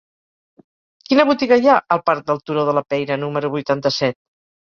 [1.09, 4.19] Quina botiga hi ha al parc del Turó de la Peira número vuitanta-set?